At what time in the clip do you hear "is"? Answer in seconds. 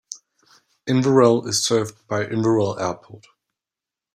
1.47-1.63